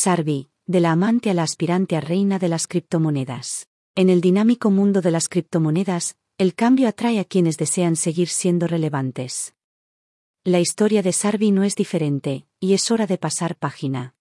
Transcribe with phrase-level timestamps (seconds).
[0.00, 3.66] Sarvi, de la amante a la aspirante a reina de las criptomonedas.
[3.96, 8.68] En el dinámico mundo de las criptomonedas, el cambio atrae a quienes desean seguir siendo
[8.68, 9.56] relevantes.
[10.44, 14.14] La historia de Sarvi no es diferente, y es hora de pasar página.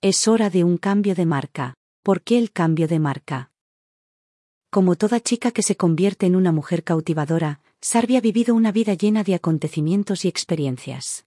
[0.00, 1.74] Es hora de un cambio de marca.
[2.04, 3.50] ¿Por qué el cambio de marca?
[4.70, 8.94] Como toda chica que se convierte en una mujer cautivadora, Sarvi ha vivido una vida
[8.94, 11.26] llena de acontecimientos y experiencias.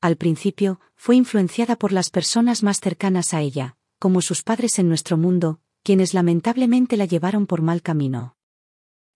[0.00, 4.88] Al principio, fue influenciada por las personas más cercanas a ella, como sus padres en
[4.88, 8.36] nuestro mundo, quienes lamentablemente la llevaron por mal camino.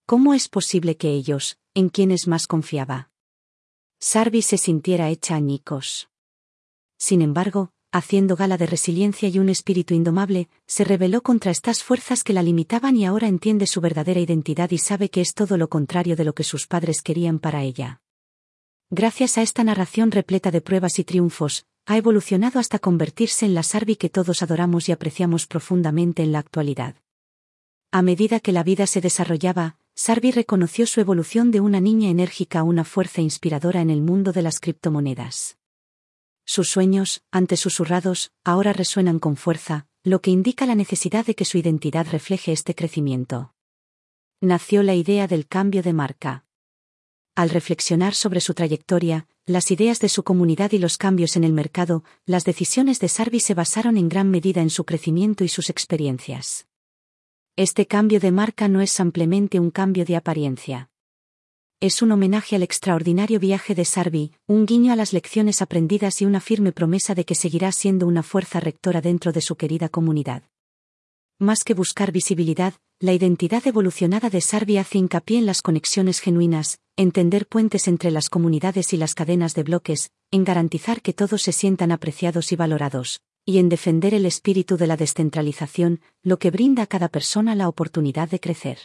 [0.07, 3.11] ¿Cómo es posible que ellos, en quienes más confiaba?
[3.99, 6.11] Sarvi se sintiera hecha añicos.
[6.99, 12.23] Sin embargo, haciendo gala de resiliencia y un espíritu indomable, se rebeló contra estas fuerzas
[12.23, 15.71] que la limitaban y ahora entiende su verdadera identidad y sabe que es todo lo
[15.71, 18.03] contrario de lo que sus padres querían para ella.
[18.97, 23.65] Gracias a esta narración repleta de pruebas y triunfos, ha evolucionado hasta convertirse en la
[23.65, 26.95] Sarvi que todos adoramos y apreciamos profundamente en la actualidad.
[27.91, 32.61] A medida que la vida se desarrollaba, Sarvi reconoció su evolución de una niña enérgica
[32.61, 35.59] a una fuerza inspiradora en el mundo de las criptomonedas.
[36.45, 41.45] Sus sueños, antes susurrados, ahora resuenan con fuerza, lo que indica la necesidad de que
[41.45, 43.55] su identidad refleje este crecimiento.
[44.41, 46.44] Nació la idea del cambio de marca.
[47.35, 51.53] Al reflexionar sobre su trayectoria, las ideas de su comunidad y los cambios en el
[51.53, 55.71] mercado, las decisiones de Sarvi se basaron en gran medida en su crecimiento y sus
[55.71, 56.67] experiencias.
[57.57, 60.91] Este cambio de marca no es simplemente un cambio de apariencia
[61.85, 66.25] es un homenaje al extraordinario viaje de Sarvi, un guiño a las lecciones aprendidas y
[66.25, 70.45] una firme promesa de que seguirá siendo una fuerza rectora dentro de su querida comunidad.
[71.39, 76.79] Más que buscar visibilidad, la identidad evolucionada de Sarvi hace hincapié en las conexiones genuinas,
[76.97, 81.53] entender puentes entre las comunidades y las cadenas de bloques, en garantizar que todos se
[81.53, 86.85] sientan apreciados y valorados, y en defender el espíritu de la descentralización, lo que brinda
[86.85, 88.79] a cada persona la oportunidad de crecer.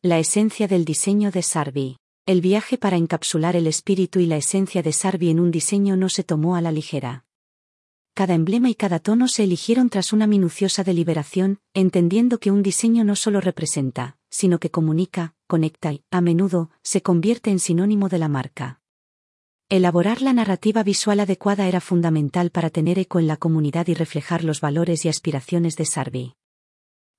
[0.00, 1.96] La esencia del diseño de Sarvi.
[2.24, 6.08] El viaje para encapsular el espíritu y la esencia de Sarvi en un diseño no
[6.08, 7.24] se tomó a la ligera.
[8.14, 13.02] Cada emblema y cada tono se eligieron tras una minuciosa deliberación, entendiendo que un diseño
[13.02, 18.18] no solo representa, sino que comunica, conecta y, a menudo, se convierte en sinónimo de
[18.18, 18.80] la marca.
[19.70, 24.42] Elaborar la narrativa visual adecuada era fundamental para tener eco en la comunidad y reflejar
[24.42, 26.34] los valores y aspiraciones de Sarvi.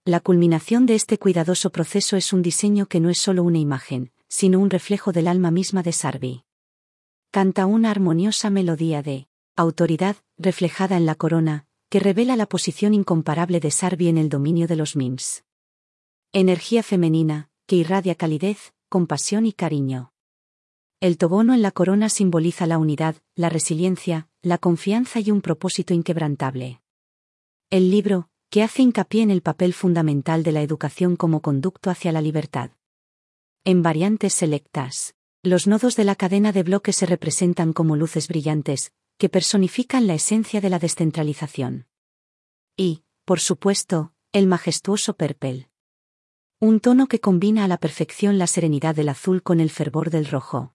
[0.04, 4.12] La culminación de este cuidadoso proceso es un diseño que no es solo una imagen,
[4.28, 6.44] sino un reflejo del alma misma de Sarvi.
[7.32, 13.60] Canta una armoniosa melodía de autoridad, reflejada en la corona, que revela la posición incomparable
[13.60, 15.44] de Sarvi en el dominio de los MIMS.
[16.32, 20.14] Energía femenina, que irradia calidez, compasión y cariño.
[21.00, 25.96] El tobono en la corona simboliza la unidad, la resiliencia, la confianza y un propósito
[25.96, 26.84] inquebrantable.
[27.72, 32.12] El libro, que hace hincapié en el papel fundamental de la educación como conducto hacia
[32.12, 32.70] la libertad.
[33.64, 38.94] En variantes selectas, los nodos de la cadena de bloques se representan como luces brillantes,
[39.18, 41.88] que personifican la esencia de la descentralización.
[42.78, 45.69] Y, por supuesto, el majestuoso perpel.
[46.60, 50.26] Un tono que combina a la perfección la serenidad del azul con el fervor del
[50.26, 50.74] rojo.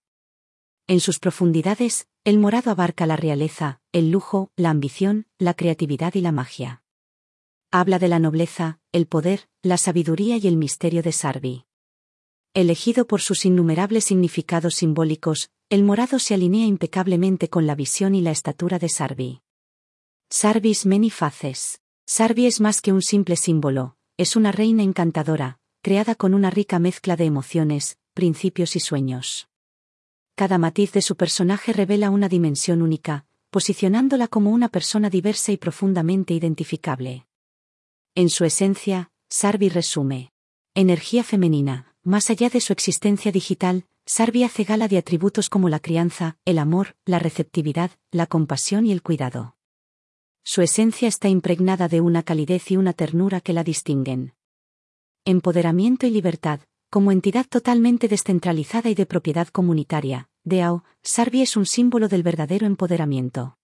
[0.87, 6.21] En sus profundidades, el morado abarca la realeza, el lujo, la ambición, la creatividad y
[6.21, 6.85] la magia
[7.75, 11.65] habla de la nobleza, el poder, la sabiduría y el misterio de Sarvi.
[12.55, 18.21] Elegido por sus innumerables significados simbólicos, el morado se alinea impecablemente con la visión y
[18.21, 19.43] la estatura de Sarvi.
[20.31, 21.81] Sarvis many faces.
[22.07, 26.79] Sarvi es más que un simple símbolo, es una reina encantadora, creada con una rica
[26.79, 29.51] mezcla de emociones, principios y sueños.
[30.35, 35.59] Cada matiz de su personaje revela una dimensión única, posicionándola como una persona diversa y
[35.59, 37.27] profundamente identificable.
[38.15, 40.33] En su esencia, Sarvi resume.
[40.75, 45.81] Energía femenina, más allá de su existencia digital, Sarvi hace gala de atributos como la
[45.81, 49.59] crianza, el amor, la receptividad, la compasión y el cuidado.
[50.45, 54.33] Su esencia está impregnada de una calidez y una ternura que la distinguen.
[55.27, 56.61] Empoderamiento y libertad,
[56.91, 62.67] como entidad totalmente descentralizada y de propiedad comunitaria, DAO, Sarvi es un símbolo del verdadero
[62.67, 63.57] empoderamiento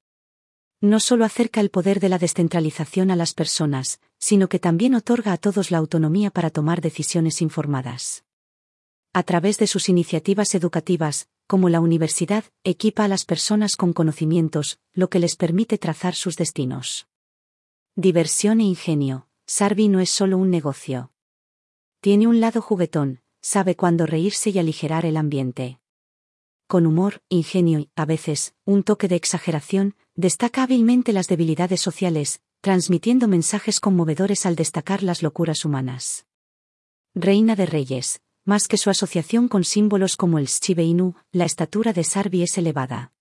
[0.81, 5.33] no solo acerca el poder de la descentralización a las personas, sino que también otorga
[5.33, 8.25] a todos la autonomía para tomar decisiones informadas.
[9.13, 14.79] A través de sus iniciativas educativas, como la universidad, equipa a las personas con conocimientos,
[14.95, 17.09] lo que les permite trazar sus destinos.
[17.97, 19.27] Diversión e ingenio.
[19.47, 21.11] Sarvi no es solo un negocio.
[22.01, 25.81] Tiene un lado juguetón, sabe cuándo reírse y aligerar el ambiente.
[26.67, 32.43] Con humor, ingenio y, a veces, un toque de exageración, Destaca hábilmente las debilidades sociales,
[32.61, 36.27] transmitiendo mensajes conmovedores al destacar las locuras humanas.
[37.15, 41.95] Reina de Reyes, más que su asociación con símbolos como el Shiba Inu, la estatura
[41.95, 43.15] de Sarvi es elevada.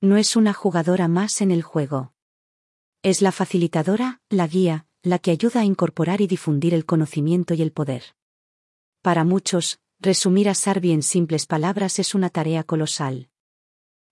[0.00, 2.14] No es una jugadora más en el juego.
[3.04, 7.62] Es la facilitadora, la guía, la que ayuda a incorporar y difundir el conocimiento y
[7.62, 8.02] el poder.
[9.02, 13.28] Para muchos, resumir a Sarvi en simples palabras es una tarea colosal.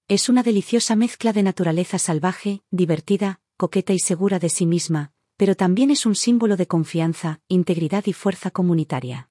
[0.08, 5.54] Es una deliciosa mezcla de naturaleza salvaje, divertida, coqueta y segura de sí misma, pero
[5.56, 9.30] también es un símbolo de confianza, integridad y fuerza comunitaria.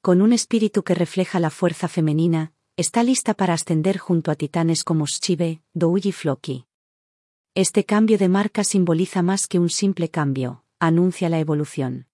[0.00, 4.84] Con un espíritu que refleja la fuerza femenina, está lista para ascender junto a titanes
[4.84, 6.69] como Shive, Dou y Floki.
[7.56, 12.06] Este cambio de marca simboliza más que un simple cambio, anuncia la evolución.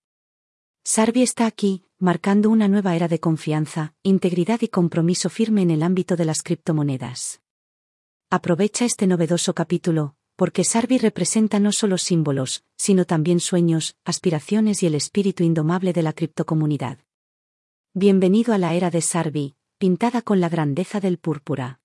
[0.82, 5.82] Sarvi está aquí, marcando una nueva era de confianza, integridad y compromiso firme en el
[5.82, 7.42] ámbito de las criptomonedas.
[8.30, 14.86] Aprovecha este novedoso capítulo, porque Sarvi representa no solo símbolos, sino también sueños, aspiraciones y
[14.86, 16.98] el espíritu indomable de la criptocomunidad.
[17.92, 21.80] Bienvenido a la era de Sarvi, pintada con la grandeza del púrpura.